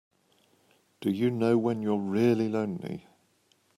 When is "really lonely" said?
1.99-3.05